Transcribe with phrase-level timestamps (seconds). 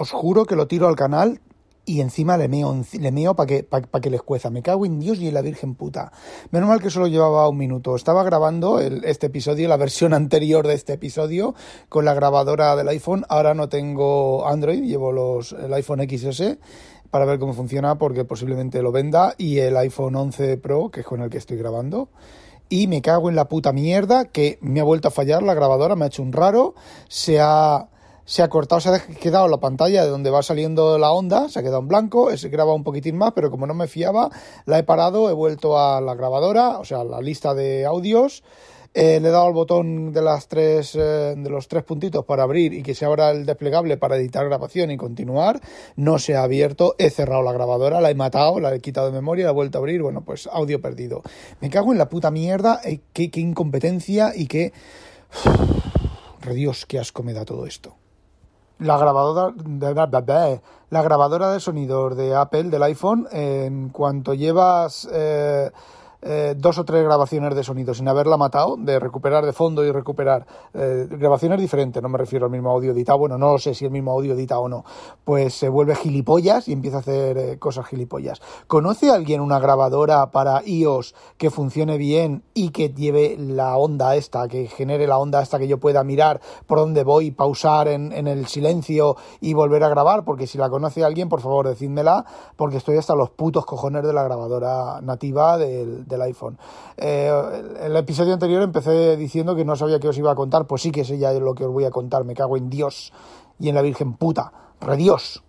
[0.00, 1.42] Os juro que lo tiro al canal
[1.84, 4.48] y encima le meo, le meo para que, pa, que les cueza.
[4.48, 6.10] Me cago en Dios y en la Virgen puta.
[6.50, 7.94] Menos mal que solo llevaba un minuto.
[7.94, 11.54] Estaba grabando este episodio, la versión anterior de este episodio,
[11.90, 13.26] con la grabadora del iPhone.
[13.28, 16.56] Ahora no tengo Android, llevo los, el iPhone XS
[17.10, 21.06] para ver cómo funciona porque posiblemente lo venda y el iPhone 11 Pro, que es
[21.06, 22.08] con el que estoy grabando.
[22.70, 25.94] Y me cago en la puta mierda que me ha vuelto a fallar la grabadora,
[25.94, 26.74] me ha hecho un raro,
[27.06, 27.90] se ha
[28.30, 31.58] se ha cortado, se ha quedado la pantalla de donde va saliendo la onda, se
[31.58, 34.30] ha quedado en blanco, se graba un poquitín más, pero como no me fiaba,
[34.66, 38.44] la he parado, he vuelto a la grabadora, o sea, la lista de audios,
[38.94, 42.44] eh, le he dado al botón de las tres eh, de los tres puntitos para
[42.44, 45.60] abrir y que se abra el desplegable para editar grabación y continuar.
[45.96, 49.12] No se ha abierto, he cerrado la grabadora, la he matado, la he quitado de
[49.12, 51.22] memoria, la he vuelto a abrir, bueno, pues audio perdido.
[51.60, 54.72] Me cago en la puta mierda, eh, qué, qué incompetencia y qué...
[56.54, 57.99] Dios, qué asco me da todo esto
[58.80, 65.70] la grabadora de, la grabadora de sonidos de Apple del iPhone en cuanto llevas eh,
[66.22, 69.90] eh, dos o tres grabaciones de sonido sin haberla matado, de recuperar de fondo y
[69.90, 73.84] recuperar eh, grabaciones diferentes, no me refiero al mismo audio editado, bueno, no sé si
[73.84, 74.84] el mismo audio editado o no,
[75.24, 78.40] pues se vuelve gilipollas y empieza a hacer eh, cosas gilipollas.
[78.66, 84.48] ¿Conoce alguien una grabadora para iOS que funcione bien y que lleve la onda esta,
[84.48, 88.26] que genere la onda esta que yo pueda mirar por dónde voy, pausar en, en
[88.26, 90.24] el silencio y volver a grabar?
[90.24, 92.24] Porque si la conoce alguien, por favor, decídmela,
[92.56, 96.58] porque estoy hasta los putos cojones de la grabadora nativa del del iPhone.
[96.98, 97.32] Eh,
[97.82, 100.90] el episodio anterior empecé diciendo que no sabía qué os iba a contar, pues sí
[100.90, 103.12] que sé ya lo que os voy a contar, me cago en Dios
[103.58, 105.42] y en la Virgen puta, re Dios.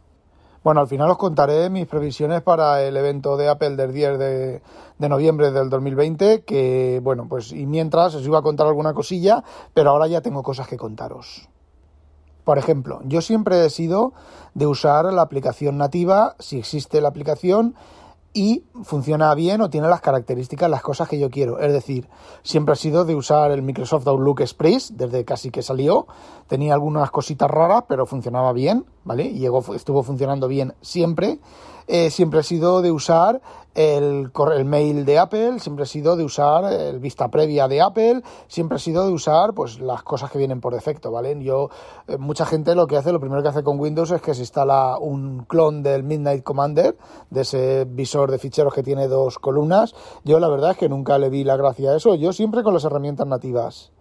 [0.64, 4.62] Bueno, al final os contaré mis previsiones para el evento de Apple del 10 de,
[5.00, 9.44] de, noviembre del 2020, que bueno, pues y mientras os iba a contar alguna cosilla,
[9.74, 11.50] pero ahora ya tengo cosas que contaros.
[12.44, 14.14] Por ejemplo, yo siempre he sido
[14.54, 17.76] de usar la aplicación nativa, si existe la aplicación,
[18.34, 21.60] y funciona bien o tiene las características, las cosas que yo quiero.
[21.60, 22.08] Es decir,
[22.44, 26.08] siempre ha sido de usar el Microsoft Outlook Express desde casi que salió.
[26.48, 29.34] Tenía algunas cositas raras, pero funcionaba bien, ¿vale?
[29.34, 31.40] Llegó, estuvo funcionando bien siempre.
[31.88, 33.42] Eh, siempre ha sido de usar
[33.74, 38.22] el, el mail de Apple, siempre ha sido de usar el vista previa de Apple,
[38.48, 41.42] siempre ha sido de usar pues las cosas que vienen por defecto, ¿vale?
[41.44, 41.70] Yo,
[42.08, 44.42] eh, mucha gente lo que hace, lo primero que hace con Windows es que se
[44.42, 46.98] instala un clon del Midnight Commander,
[47.30, 49.96] de ese visor de ficheros que tiene dos columnas.
[50.24, 52.74] Yo la verdad es que nunca le vi la gracia a eso, yo siempre con
[52.74, 53.92] las herramientas nativas.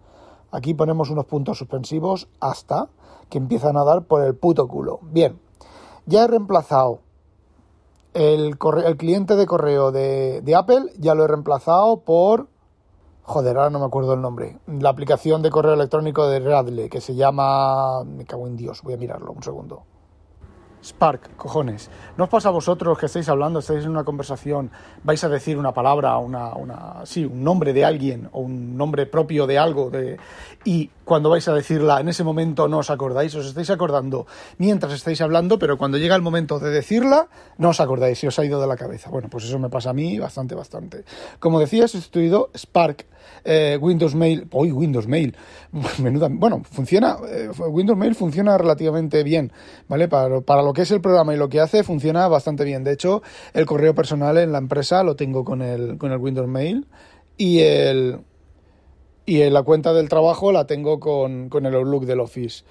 [0.51, 2.89] Aquí ponemos unos puntos suspensivos hasta
[3.31, 4.99] que empiezan a dar por el puto culo.
[5.01, 5.39] Bien,
[6.05, 6.99] ya he reemplazado
[8.13, 8.57] el,
[8.97, 12.49] cliente de correo de, de, Apple ya lo he reemplazado por...
[13.23, 14.59] Joder, ahora no me acuerdo el nombre.
[14.67, 18.03] La aplicación de correo electrónico de Radle, que se llama...
[18.03, 19.83] Me cago en Dios, voy a mirarlo un segundo.
[20.83, 21.89] Spark, cojones.
[22.17, 24.71] ¿No os pasa a vosotros que estáis hablando, estáis en una conversación,
[25.03, 29.05] vais a decir una palabra, una, una, sí, un nombre de alguien o un nombre
[29.05, 30.17] propio de algo, de,
[30.63, 34.25] y cuando vais a decirla, en ese momento no os acordáis, os estáis acordando
[34.57, 37.27] mientras estáis hablando, pero cuando llega el momento de decirla,
[37.57, 39.09] no os acordáis, si os ha ido de la cabeza.
[39.09, 41.03] Bueno, pues eso me pasa a mí bastante, bastante.
[41.39, 43.05] Como decía, he sustituido Spark
[43.43, 45.35] eh, Windows Mail, hoy Windows Mail,
[45.99, 49.51] menuda, bueno, funciona, eh, Windows Mail funciona relativamente bien,
[49.87, 50.07] ¿vale?
[50.07, 52.85] Para, para lo que es el programa y lo que hace, funciona bastante bien.
[52.85, 53.21] De hecho,
[53.53, 56.87] el correo personal en la empresa lo tengo con el, con el Windows Mail
[57.35, 58.21] y el,
[59.25, 62.63] y la cuenta del trabajo la tengo con, con el Outlook del Office.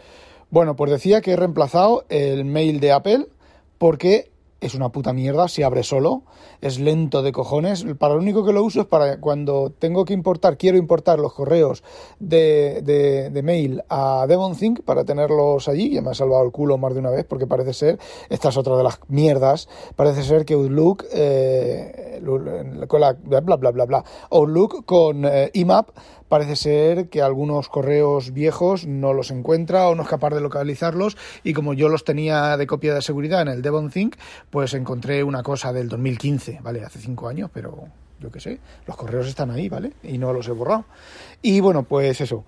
[0.48, 3.26] Bueno, pues decía que he reemplazado el mail de Apple
[3.76, 4.30] porque
[4.60, 6.22] es una puta mierda, se abre solo,
[6.60, 7.84] es lento de cojones.
[7.98, 11.32] Para lo único que lo uso es para cuando tengo que importar, quiero importar los
[11.32, 11.82] correos
[12.18, 12.82] de,
[13.32, 17.00] de, mail a DevonThink para tenerlos allí, que me ha salvado el culo más de
[17.00, 17.98] una vez, porque parece ser,
[18.28, 22.20] esta es otra de las mierdas, parece ser que Outlook, eh,
[22.86, 25.88] con la, bla bla bla bla, Outlook con eh, IMAP
[26.30, 31.16] parece ser que algunos correos viejos no los encuentra o no es capaz de localizarlos
[31.42, 34.14] y como yo los tenía de copia de seguridad en el DevonThink,
[34.48, 36.84] pues encontré una cosa del 2015, ¿vale?
[36.84, 37.88] Hace cinco años, pero
[38.20, 39.92] yo qué sé, los correos están ahí, ¿vale?
[40.04, 40.84] Y no los he borrado.
[41.42, 42.44] Y bueno, pues eso,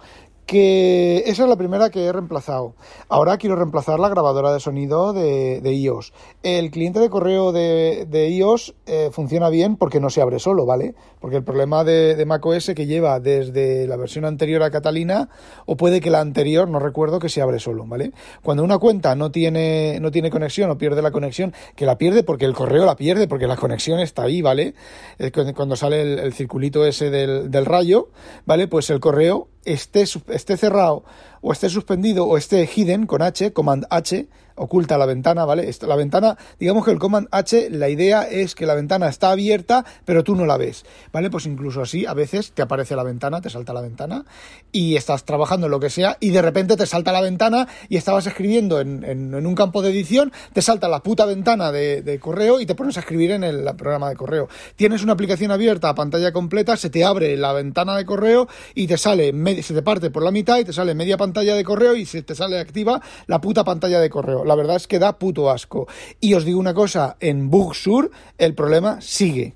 [0.47, 2.75] que esa es la primera que he reemplazado.
[3.09, 6.13] Ahora quiero reemplazar la grabadora de sonido de, iOS.
[6.43, 10.95] El cliente de correo de, iOS eh, funciona bien porque no se abre solo, ¿vale?
[11.21, 15.29] Porque el problema de, macOS que lleva desde la versión anterior a Catalina,
[15.67, 18.13] o puede que la anterior, no recuerdo, que se abre solo, ¿vale?
[18.43, 22.25] Cuando una cuenta no tiene, no tiene conexión o pierde la conexión, que la pierde
[22.25, 24.75] porque el correo la pierde, porque la conexión está ahí, ¿vale?
[25.19, 28.09] Eh, cuando sale el, circulito ese del, del rayo,
[28.45, 28.67] ¿vale?
[28.69, 31.05] Pues el correo esté, esté cerrado
[31.43, 35.71] o esté suspendido o esté hidden con H, Command H, oculta la ventana, ¿vale?
[35.83, 39.85] La ventana, digamos que el Command H, la idea es que la ventana está abierta,
[40.05, 41.31] pero tú no la ves, ¿vale?
[41.31, 44.25] Pues incluso así, a veces te aparece la ventana, te salta la ventana,
[44.71, 47.97] y estás trabajando en lo que sea, y de repente te salta la ventana y
[47.97, 52.61] estabas escribiendo en, en, un campo de edición, te salta la puta ventana de, correo
[52.61, 54.49] y te pones a escribir en el programa de correo.
[54.77, 58.87] Tienes una aplicación abierta a pantalla completa, se te abre la ventana de correo y
[58.87, 61.97] te sale, se te parte por la mitad y te sale media pantalla de correo
[61.97, 65.19] y se te sale activa la puta pantalla de correo la verdad es que da
[65.19, 65.87] puto asco.
[66.21, 69.55] Y os digo una cosa, en Bugsur el problema sigue.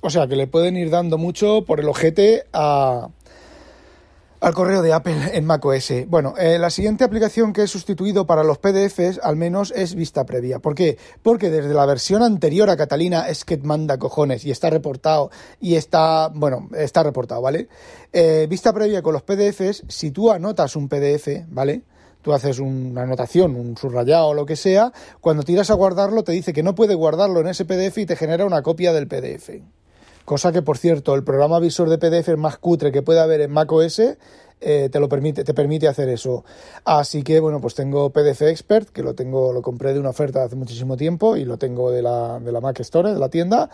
[0.00, 3.08] O sea que le pueden ir dando mucho por el ojete a,
[4.40, 6.06] al correo de Apple en macOS.
[6.06, 10.24] Bueno, eh, la siguiente aplicación que he sustituido para los PDFs, al menos, es Vista
[10.24, 10.58] Previa.
[10.58, 10.98] ¿Por qué?
[11.22, 15.30] Porque desde la versión anterior a Catalina es que manda cojones y está reportado
[15.60, 17.68] y está, bueno, está reportado, ¿vale?
[18.12, 21.82] Eh, Vista Previa con los PDFs, si tú anotas un PDF, ¿vale?
[22.20, 26.32] tú haces una anotación, un subrayado o lo que sea, cuando tiras a guardarlo te
[26.32, 29.50] dice que no puede guardarlo en ese PDF y te genera una copia del PDF.
[30.28, 33.50] Cosa que, por cierto, el programa visor de PDF más cutre que puede haber en
[33.50, 33.98] macOS
[34.60, 36.44] eh, te lo permite, te permite hacer eso.
[36.84, 40.44] Así que, bueno, pues tengo PDF Expert, que lo tengo, lo compré de una oferta
[40.44, 43.70] hace muchísimo tiempo y lo tengo de la, de la Mac Store, de la tienda.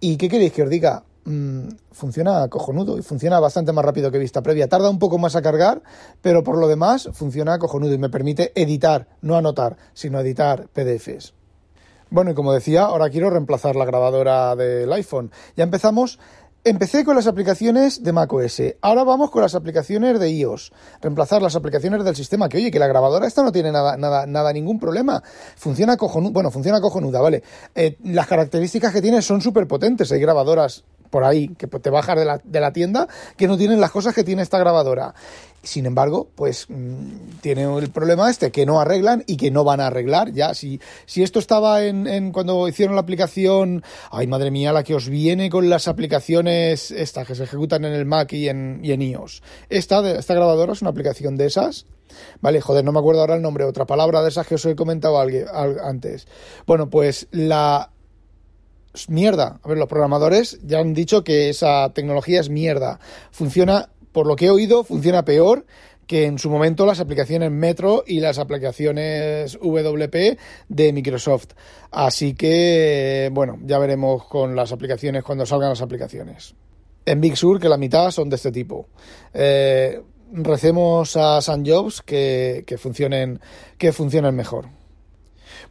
[0.00, 1.04] ¿Y qué queréis que os diga?
[1.26, 4.66] Mm, funciona cojonudo y funciona bastante más rápido que vista previa.
[4.66, 5.82] Tarda un poco más a cargar,
[6.22, 11.34] pero por lo demás funciona cojonudo y me permite editar, no anotar, sino editar PDFs.
[12.10, 15.30] Bueno, y como decía, ahora quiero reemplazar la grabadora del iPhone.
[15.56, 16.18] Ya empezamos.
[16.64, 18.60] Empecé con las aplicaciones de macOS.
[18.80, 20.72] Ahora vamos con las aplicaciones de iOS.
[21.00, 22.48] Reemplazar las aplicaciones del sistema.
[22.48, 25.22] Que oye, que la grabadora esta no tiene nada, nada, nada, ningún problema.
[25.56, 26.32] Funciona cojonuda.
[26.32, 27.42] Bueno, funciona cojonuda, ¿vale?
[27.74, 30.10] Eh, las características que tiene son súper potentes.
[30.12, 33.80] Hay grabadoras por ahí que te bajas de la, de la tienda que no tienen
[33.80, 35.14] las cosas que tiene esta grabadora.
[35.62, 39.80] Sin embargo, pues mm, tiene el problema este que no arreglan y que no van
[39.80, 40.54] a arreglar ya.
[40.54, 44.94] Si, si esto estaba en, en, cuando hicieron la aplicación, ay madre mía, la que
[44.94, 48.92] os viene con las aplicaciones estas que se ejecutan en el Mac y en, y
[48.92, 49.42] en iOS.
[49.68, 51.86] Esta, esta grabadora es una aplicación de esas.
[52.40, 54.76] Vale, joder, no me acuerdo ahora el nombre, otra palabra de esas que os he
[54.76, 56.26] comentado antes.
[56.66, 57.90] Bueno, pues la
[59.08, 59.60] mierda.
[59.62, 62.98] A ver, los programadores ya han dicho que esa tecnología es mierda.
[63.30, 65.64] Funciona, por lo que he oído, funciona peor
[66.08, 71.48] que en su momento las aplicaciones Metro y las aplicaciones WP de Microsoft.
[71.90, 76.54] Así que, bueno, ya veremos con las aplicaciones cuando salgan las aplicaciones.
[77.04, 78.88] En Big Sur, que la mitad son de este tipo.
[79.34, 80.00] Eh,
[80.32, 83.38] recemos a San Jobs que, que, funcionen,
[83.76, 84.77] que funcionen mejor.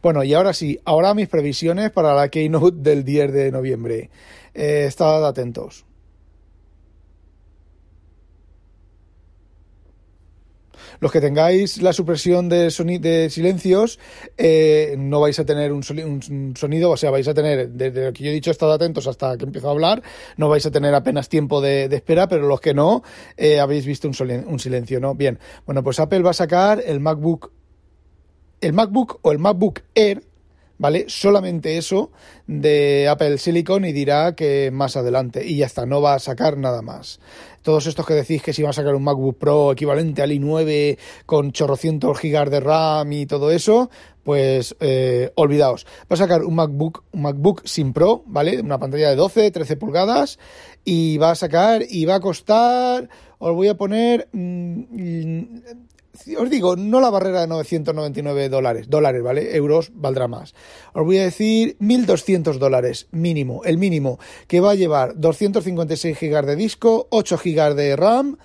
[0.02, 4.10] Bueno, y ahora sí, ahora mis previsiones para la Keynote del 10 de noviembre.
[4.54, 5.84] Eh, estad atentos.
[11.00, 13.98] Los que tengáis la supresión de, de silencios,
[14.36, 18.24] eh, no vais a tener un, sonido, o sea, vais a tener, desde lo que
[18.24, 20.02] yo he dicho, estad atentos hasta que empiezo a hablar,
[20.36, 23.02] no vais a tener apenas tiempo de, espera, pero los que no,
[23.36, 24.14] eh, habéis visto un,
[24.46, 25.14] un silencio, ¿no?
[25.14, 27.52] Bien, bueno, pues Apple va a sacar el MacBook
[28.60, 30.22] el MacBook o el MacBook Air,
[30.78, 31.06] ¿vale?
[31.08, 32.10] Solamente eso
[32.46, 35.46] de Apple Silicon y dirá que más adelante.
[35.46, 37.20] Y ya está, no va a sacar nada más.
[37.62, 40.98] Todos estos que decís que si va a sacar un MacBook Pro equivalente al i9
[41.26, 43.90] con chorrocientos gigas de RAM y todo eso,
[44.22, 45.86] pues eh, olvidaos.
[46.10, 48.60] Va a sacar un MacBook, un MacBook sin Pro, ¿vale?
[48.60, 50.38] Una pantalla de 12, 13 pulgadas
[50.84, 54.28] y va a sacar y va a costar, os voy a poner...
[54.32, 55.42] Mm,
[56.38, 59.56] os digo, no la barrera de 999 dólares, dólares, ¿vale?
[59.56, 60.54] Euros valdrá más.
[60.92, 66.46] Os voy a decir 1.200 dólares mínimo, el mínimo, que va a llevar 256 gigas
[66.46, 68.38] de disco, 8 gigas de RAM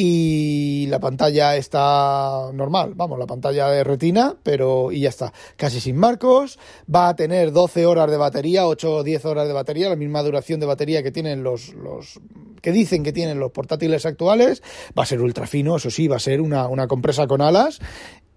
[0.00, 5.80] y la pantalla está normal, vamos, la pantalla de retina, pero y ya está, casi
[5.80, 6.60] sin marcos,
[6.94, 10.22] va a tener 12 horas de batería, 8 o 10 horas de batería, la misma
[10.22, 12.20] duración de batería que tienen los, los
[12.62, 14.62] que dicen que tienen los portátiles actuales,
[14.96, 17.80] va a ser ultra fino, eso sí, va a ser una, una compresa con alas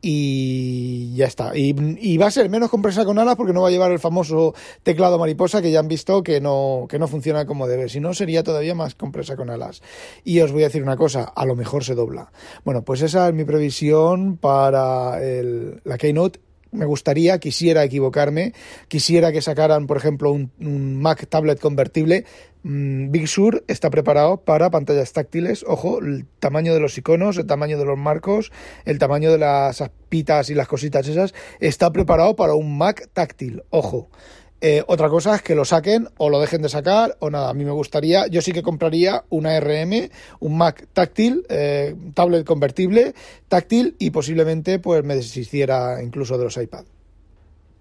[0.01, 1.51] y ya está.
[1.55, 4.53] Y, va a ser menos compresa con alas porque no va a llevar el famoso
[4.83, 7.89] teclado mariposa que ya han visto que no, que no funciona como debe.
[7.89, 9.81] Si no, sería todavía más compresa con alas.
[10.23, 12.31] Y os voy a decir una cosa, a lo mejor se dobla.
[12.63, 16.39] Bueno, pues esa es mi previsión para el, la Keynote
[16.71, 18.53] me gustaría, quisiera equivocarme,
[18.87, 22.25] quisiera que sacaran, por ejemplo, un, Mac tablet convertible.
[22.63, 25.63] Mm, Big Sur está preparado para pantallas táctiles.
[25.67, 28.51] Ojo, el tamaño de los iconos, el tamaño de los marcos,
[28.85, 33.63] el tamaño de las pitas y las cositas esas, está preparado para un Mac táctil.
[33.69, 34.09] Ojo.
[34.63, 37.49] Eh, otra cosa es que lo saquen o lo dejen de sacar o nada.
[37.49, 42.45] A mí me gustaría, yo sí que compraría una RM, un Mac táctil, eh, tablet
[42.45, 43.15] convertible,
[43.47, 46.85] táctil y posiblemente pues me deshiciera incluso de los iPad.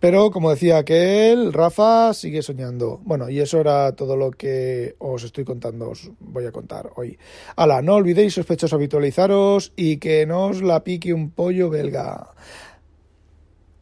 [0.00, 3.00] Pero como decía aquel, Rafa sigue soñando.
[3.04, 7.18] Bueno, y eso era todo lo que os estoy contando, os voy a contar hoy.
[7.54, 12.32] Hala, no olvidéis sospechosos habitualizaros y que no os la pique un pollo belga.